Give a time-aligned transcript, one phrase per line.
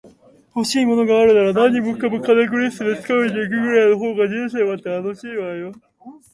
[0.55, 5.71] 欲しいものがあるなら、何もかもかなぐり捨てて掴みに行くぐらいの方が人生は楽しいわよ